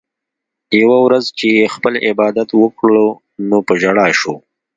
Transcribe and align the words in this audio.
يوه 0.81 0.97
ورځ 1.05 1.25
چې 1.37 1.45
ئې 1.57 1.65
خپل 1.75 1.93
عبادت 2.09 2.49
وکړو 2.61 3.07
نو 3.47 3.57
پۀ 3.67 3.73
ژړا 3.81 4.07
شو 4.19 4.35